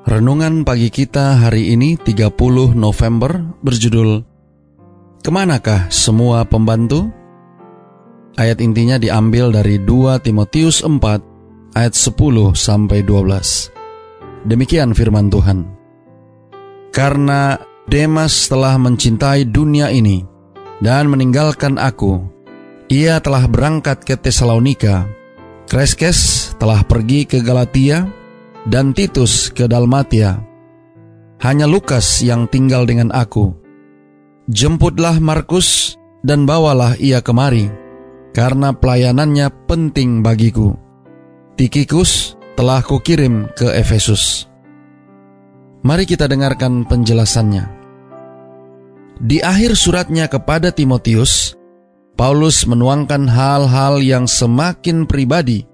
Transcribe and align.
Renungan 0.00 0.64
pagi 0.64 0.88
kita 0.88 1.44
hari 1.44 1.76
ini 1.76 1.92
30 1.92 2.32
November 2.72 3.36
berjudul 3.60 4.24
Ke 5.20 5.28
manakah 5.28 5.92
semua 5.92 6.40
pembantu? 6.48 7.12
Ayat 8.40 8.64
intinya 8.64 8.96
diambil 8.96 9.52
dari 9.52 9.76
2 9.76 10.24
Timotius 10.24 10.80
4 10.80 11.76
ayat 11.76 11.92
10 11.92 12.16
sampai 12.56 13.04
12. 13.04 14.48
Demikian 14.48 14.96
firman 14.96 15.28
Tuhan. 15.28 15.68
Karena 16.96 17.60
Demas 17.84 18.48
telah 18.48 18.80
mencintai 18.80 19.52
dunia 19.52 19.92
ini 19.92 20.24
dan 20.80 21.12
meninggalkan 21.12 21.76
aku, 21.76 22.24
ia 22.88 23.20
telah 23.20 23.44
berangkat 23.44 24.00
ke 24.00 24.16
Tesalonika. 24.16 25.04
Kreskes 25.68 26.50
telah 26.56 26.80
pergi 26.88 27.28
ke 27.28 27.44
Galatia, 27.44 28.08
dan 28.68 28.92
Titus 28.92 29.48
ke 29.48 29.64
Dalmatia. 29.64 30.42
Hanya 31.40 31.64
Lukas 31.64 32.20
yang 32.20 32.44
tinggal 32.50 32.84
dengan 32.84 33.08
aku. 33.08 33.56
Jemputlah 34.50 35.16
Markus 35.22 35.96
dan 36.20 36.44
bawalah 36.44 37.00
ia 37.00 37.24
kemari, 37.24 37.72
karena 38.36 38.76
pelayanannya 38.76 39.48
penting 39.64 40.20
bagiku. 40.20 40.76
Tikikus 41.56 42.36
telah 42.58 42.84
kukirim 42.84 43.48
ke 43.56 43.72
Efesus. 43.72 44.44
Mari 45.80 46.04
kita 46.04 46.28
dengarkan 46.28 46.84
penjelasannya. 46.84 47.64
Di 49.20 49.40
akhir 49.40 49.76
suratnya 49.76 50.28
kepada 50.28 50.68
Timotius, 50.72 51.56
Paulus 52.20 52.68
menuangkan 52.68 53.24
hal-hal 53.32 54.04
yang 54.04 54.28
semakin 54.28 55.08
pribadi 55.08 55.64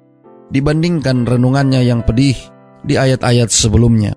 dibandingkan 0.54 1.26
renungannya 1.26 1.82
yang 1.82 2.06
pedih 2.06 2.38
di 2.86 2.94
ayat-ayat 2.94 3.50
sebelumnya. 3.50 4.14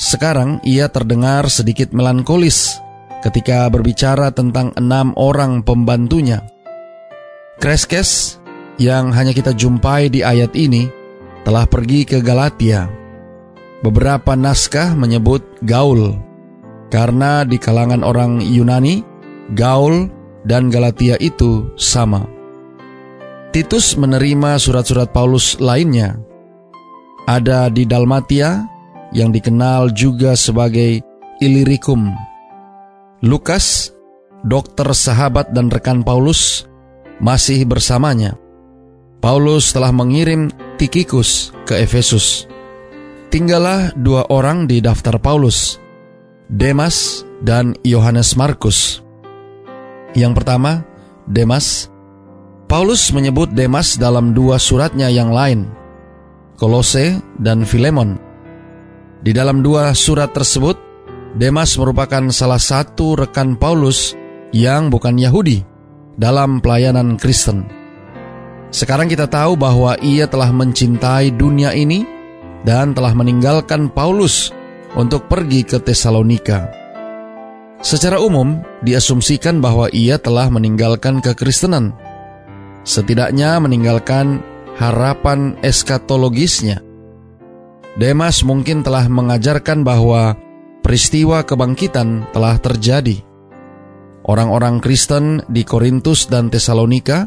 Sekarang 0.00 0.62
ia 0.64 0.88
terdengar 0.88 1.50
sedikit 1.52 1.92
melankolis 1.92 2.80
ketika 3.20 3.68
berbicara 3.68 4.32
tentang 4.32 4.72
enam 4.80 5.12
orang 5.18 5.60
pembantunya. 5.60 6.40
Kreskes 7.60 8.40
yang 8.80 9.12
hanya 9.12 9.36
kita 9.36 9.52
jumpai 9.52 10.08
di 10.08 10.24
ayat 10.24 10.56
ini 10.56 10.88
telah 11.44 11.68
pergi 11.68 12.08
ke 12.08 12.24
Galatia. 12.24 12.88
Beberapa 13.84 14.32
naskah 14.32 14.96
menyebut 14.96 15.44
Gaul, 15.64 16.16
karena 16.88 17.44
di 17.44 17.56
kalangan 17.60 18.00
orang 18.00 18.40
Yunani, 18.40 19.04
Gaul 19.52 20.08
dan 20.44 20.72
Galatia 20.72 21.20
itu 21.20 21.68
sama. 21.76 22.24
Titus 23.52 23.96
menerima 23.96 24.56
surat-surat 24.56 25.10
Paulus 25.12 25.58
lainnya 25.58 26.16
ada 27.30 27.70
di 27.70 27.86
Dalmatia 27.86 28.66
yang 29.14 29.30
dikenal 29.30 29.94
juga 29.94 30.34
sebagai 30.34 30.98
Illyricum. 31.38 32.10
Lukas, 33.22 33.94
dokter 34.42 34.90
sahabat 34.90 35.54
dan 35.54 35.70
rekan 35.70 36.02
Paulus, 36.02 36.66
masih 37.22 37.62
bersamanya. 37.70 38.34
Paulus 39.22 39.70
telah 39.70 39.94
mengirim 39.94 40.50
Tikikus 40.80 41.54
ke 41.68 41.78
Efesus. 41.78 42.50
Tinggallah 43.30 43.94
dua 43.94 44.26
orang 44.32 44.66
di 44.66 44.82
daftar 44.82 45.20
Paulus, 45.22 45.78
Demas 46.50 47.22
dan 47.46 47.78
Yohanes 47.86 48.34
Markus. 48.34 49.04
Yang 50.18 50.42
pertama, 50.42 50.82
Demas. 51.30 51.86
Paulus 52.66 53.14
menyebut 53.14 53.54
Demas 53.54 53.94
dalam 53.94 54.34
dua 54.34 54.58
suratnya 54.58 55.06
yang 55.12 55.30
lain– 55.30 55.70
Kolose, 56.60 57.24
dan 57.40 57.64
Filemon. 57.64 58.20
Di 59.24 59.32
dalam 59.32 59.64
dua 59.64 59.96
surat 59.96 60.36
tersebut, 60.36 60.76
Demas 61.32 61.72
merupakan 61.80 62.28
salah 62.28 62.60
satu 62.60 63.16
rekan 63.16 63.56
Paulus 63.56 64.12
yang 64.52 64.92
bukan 64.92 65.16
Yahudi 65.16 65.64
dalam 66.20 66.60
pelayanan 66.60 67.16
Kristen. 67.16 67.64
Sekarang 68.68 69.08
kita 69.08 69.24
tahu 69.24 69.56
bahwa 69.56 69.96
ia 70.04 70.28
telah 70.28 70.52
mencintai 70.52 71.32
dunia 71.32 71.72
ini 71.72 72.04
dan 72.68 72.92
telah 72.92 73.16
meninggalkan 73.16 73.88
Paulus 73.88 74.52
untuk 75.00 75.32
pergi 75.32 75.64
ke 75.64 75.80
Tesalonika. 75.80 76.68
Secara 77.80 78.20
umum, 78.20 78.60
diasumsikan 78.84 79.64
bahwa 79.64 79.88
ia 79.96 80.20
telah 80.20 80.52
meninggalkan 80.52 81.24
kekristenan. 81.24 81.96
Setidaknya 82.84 83.56
meninggalkan 83.56 84.44
harapan 84.78 85.58
eskatologisnya. 85.64 86.84
Demas 87.98 88.46
mungkin 88.46 88.86
telah 88.86 89.10
mengajarkan 89.10 89.82
bahwa 89.82 90.38
peristiwa 90.84 91.42
kebangkitan 91.42 92.30
telah 92.30 92.56
terjadi. 92.62 93.18
Orang-orang 94.24 94.78
Kristen 94.78 95.42
di 95.50 95.66
Korintus 95.66 96.30
dan 96.30 96.52
Tesalonika 96.52 97.26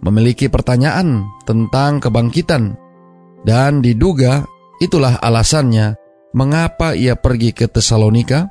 memiliki 0.00 0.46
pertanyaan 0.46 1.26
tentang 1.44 1.98
kebangkitan, 1.98 2.78
dan 3.42 3.82
diduga 3.82 4.46
itulah 4.78 5.18
alasannya 5.18 5.98
mengapa 6.32 6.94
ia 6.94 7.18
pergi 7.18 7.50
ke 7.52 7.66
Tesalonika, 7.66 8.48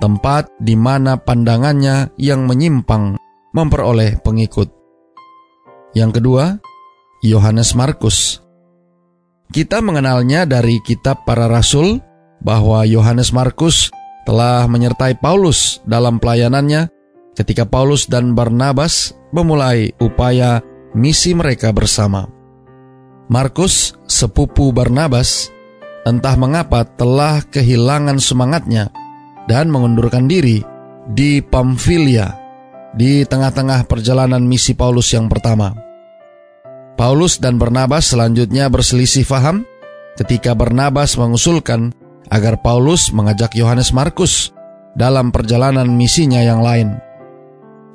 tempat 0.00 0.50
di 0.58 0.74
mana 0.74 1.20
pandangannya 1.20 2.16
yang 2.16 2.48
menyimpang 2.48 3.20
memperoleh 3.52 4.18
pengikut. 4.24 4.72
Yang 5.92 6.20
kedua, 6.20 6.44
Yohanes 7.18 7.74
Markus. 7.74 8.38
Kita 9.50 9.82
mengenalnya 9.82 10.46
dari 10.46 10.78
kitab 10.84 11.26
para 11.26 11.50
rasul 11.50 11.98
bahwa 12.38 12.86
Yohanes 12.86 13.34
Markus 13.34 13.90
telah 14.22 14.68
menyertai 14.70 15.18
Paulus 15.18 15.82
dalam 15.82 16.22
pelayanannya 16.22 16.86
ketika 17.34 17.66
Paulus 17.66 18.06
dan 18.06 18.38
Barnabas 18.38 19.16
memulai 19.34 19.90
upaya 19.98 20.62
misi 20.94 21.34
mereka 21.34 21.74
bersama. 21.74 22.30
Markus, 23.26 23.98
sepupu 24.06 24.70
Barnabas, 24.70 25.50
entah 26.06 26.38
mengapa 26.38 26.86
telah 26.86 27.42
kehilangan 27.42 28.22
semangatnya 28.22 28.94
dan 29.50 29.74
mengundurkan 29.74 30.30
diri 30.30 30.62
di 31.08 31.42
Pamfilia 31.42 32.30
di 32.94 33.26
tengah-tengah 33.26 33.90
perjalanan 33.90 34.44
misi 34.44 34.76
Paulus 34.78 35.10
yang 35.12 35.26
pertama. 35.26 35.87
Paulus 36.98 37.38
dan 37.38 37.62
Barnabas 37.62 38.10
selanjutnya 38.10 38.66
berselisih 38.66 39.22
faham 39.22 39.62
ketika 40.18 40.50
Barnabas 40.58 41.14
mengusulkan 41.14 41.94
agar 42.26 42.58
Paulus 42.58 43.14
mengajak 43.14 43.54
Yohanes 43.54 43.94
Markus 43.94 44.50
dalam 44.98 45.30
perjalanan 45.30 45.86
misinya 45.86 46.42
yang 46.42 46.58
lain. 46.58 46.98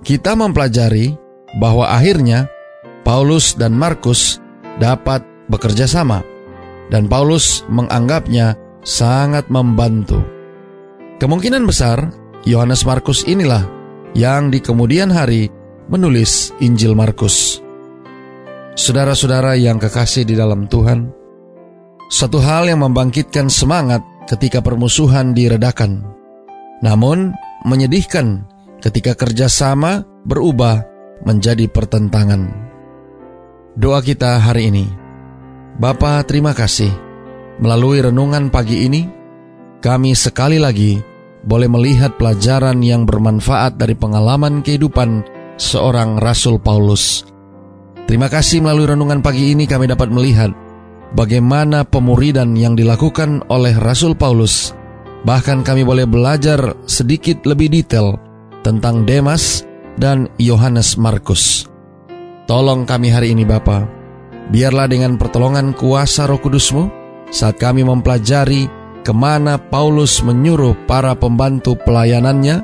Kita 0.07 0.39
mempelajari 0.39 1.11
bahwa 1.59 1.91
akhirnya 1.91 2.47
Paulus 3.03 3.59
dan 3.59 3.75
Markus 3.75 4.39
dapat 4.79 5.19
bekerja 5.51 5.83
sama, 5.83 6.23
dan 6.87 7.11
Paulus 7.11 7.67
menganggapnya 7.67 8.55
sangat 8.87 9.51
membantu. 9.51 10.23
Kemungkinan 11.19 11.67
besar 11.67 12.07
Yohanes 12.47 12.87
Markus 12.87 13.27
inilah 13.27 13.67
yang 14.15 14.47
di 14.47 14.63
kemudian 14.63 15.11
hari 15.11 15.51
menulis 15.91 16.55
Injil 16.63 16.95
Markus. 16.95 17.59
Saudara-saudara 18.73 19.53
yang 19.53 19.77
kekasih 19.77 20.25
di 20.25 20.33
dalam 20.33 20.65
Tuhan, 20.65 21.05
satu 22.09 22.41
hal 22.41 22.65
yang 22.65 22.81
membangkitkan 22.81 23.45
semangat 23.45 24.01
ketika 24.25 24.65
permusuhan 24.65 25.37
diredakan, 25.37 26.01
namun 26.81 27.37
menyedihkan 27.69 28.49
ketika 28.81 29.13
kerjasama 29.13 30.01
berubah 30.25 30.89
menjadi 31.21 31.69
pertentangan. 31.69 32.49
Doa 33.77 34.01
kita 34.01 34.41
hari 34.41 34.73
ini, 34.73 34.89
Bapa 35.77 36.25
terima 36.25 36.57
kasih, 36.57 36.89
melalui 37.61 38.01
renungan 38.01 38.49
pagi 38.49 38.89
ini, 38.89 39.05
kami 39.85 40.17
sekali 40.17 40.57
lagi 40.57 40.97
boleh 41.45 41.69
melihat 41.69 42.17
pelajaran 42.17 42.81
yang 42.81 43.05
bermanfaat 43.05 43.77
dari 43.77 43.93
pengalaman 43.93 44.65
kehidupan 44.65 45.21
seorang 45.61 46.17
Rasul 46.17 46.57
Paulus 46.57 47.32
Terima 48.05 48.27
kasih 48.27 48.59
melalui 48.59 48.93
renungan 48.93 49.23
pagi 49.23 49.55
ini 49.55 49.63
kami 49.65 49.87
dapat 49.89 50.11
melihat 50.11 50.51
bagaimana 51.15 51.87
pemuridan 51.87 52.53
yang 52.53 52.75
dilakukan 52.75 53.45
oleh 53.47 53.73
Rasul 53.79 54.13
Paulus 54.13 54.75
Bahkan 55.23 55.63
kami 55.63 55.87
boleh 55.87 56.03
belajar 56.03 56.75
sedikit 56.83 57.47
lebih 57.47 57.71
detail 57.71 58.19
tentang 58.59 59.07
Demas 59.07 59.63
dan 59.95 60.27
Yohanes 60.35 60.99
Markus. 60.99 61.63
Tolong 62.43 62.83
kami 62.83 63.07
hari 63.07 63.31
ini 63.31 63.47
Bapa, 63.47 63.87
biarlah 64.51 64.91
dengan 64.91 65.15
pertolongan 65.15 65.71
kuasa 65.71 66.27
roh 66.27 66.43
kudusmu, 66.43 66.91
saat 67.31 67.55
kami 67.55 67.87
mempelajari 67.87 68.67
ke 68.99 69.15
mana 69.15 69.55
Paulus 69.55 70.19
menyuruh 70.19 70.75
para 70.91 71.15
pembantu 71.15 71.79
pelayanannya 71.79 72.59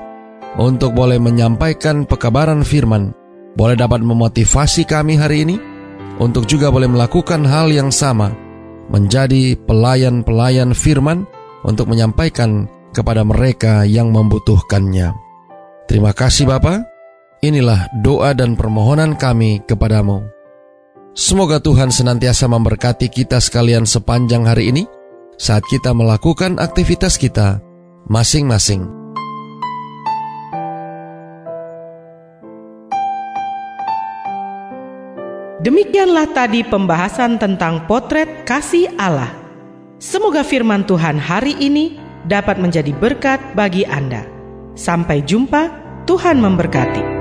untuk 0.59 0.91
boleh 0.91 1.15
menyampaikan 1.15 2.03
pekabaran 2.03 2.67
firman, 2.67 3.15
boleh 3.59 3.75
dapat 3.75 3.99
memotivasi 3.99 4.87
kami 4.87 5.19
hari 5.19 5.43
ini 5.43 5.59
untuk 6.23 6.47
juga 6.47 6.71
boleh 6.71 6.87
melakukan 6.87 7.43
hal 7.43 7.67
yang 7.67 7.91
sama, 7.91 8.31
menjadi 8.87 9.59
pelayan-pelayan 9.67 10.71
firman 10.71 11.27
untuk 11.67 11.91
menyampaikan 11.91 12.71
kepada 12.95 13.27
mereka 13.27 13.83
yang 13.83 14.15
membutuhkannya. 14.15 15.11
Terima 15.91 16.15
kasih 16.15 16.47
Bapa. 16.47 16.87
Inilah 17.43 17.91
doa 17.99 18.31
dan 18.31 18.55
permohonan 18.55 19.19
kami 19.19 19.59
kepadamu. 19.67 20.23
Semoga 21.11 21.59
Tuhan 21.59 21.91
senantiasa 21.91 22.47
memberkati 22.47 23.11
kita 23.11 23.43
sekalian 23.43 23.83
sepanjang 23.83 24.47
hari 24.47 24.71
ini 24.71 24.83
saat 25.35 25.67
kita 25.67 25.91
melakukan 25.91 26.59
aktivitas 26.63 27.19
kita 27.19 27.59
masing-masing. 28.07 28.87
Demikianlah 35.59 36.31
tadi 36.31 36.63
pembahasan 36.63 37.35
tentang 37.35 37.83
potret 37.83 38.47
kasih 38.47 38.95
Allah. 38.95 39.27
Semoga 39.99 40.39
firman 40.39 40.87
Tuhan 40.87 41.19
hari 41.19 41.51
ini 41.59 41.99
dapat 42.31 42.55
menjadi 42.63 42.95
berkat 42.95 43.43
bagi 43.59 43.83
Anda. 43.83 44.23
Sampai 44.79 45.19
jumpa, 45.19 45.67
Tuhan 46.07 46.39
memberkati. 46.39 47.18